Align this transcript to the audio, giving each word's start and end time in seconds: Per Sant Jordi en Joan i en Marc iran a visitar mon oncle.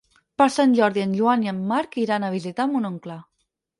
Per 0.41 0.45
Sant 0.53 0.71
Jordi 0.77 1.03
en 1.07 1.13
Joan 1.19 1.45
i 1.47 1.51
en 1.53 1.59
Marc 1.73 1.95
iran 2.07 2.25
a 2.25 2.33
visitar 2.37 2.67
mon 2.73 2.91
oncle. 2.91 3.19